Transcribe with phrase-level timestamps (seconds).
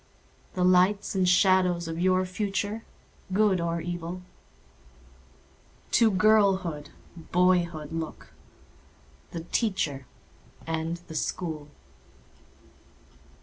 [0.55, 4.23] The lights and shadows of your future—good or evil?
[5.91, 6.89] To girlhood,
[7.31, 10.07] boyhood look—the Teacher
[10.65, 11.67] and the School.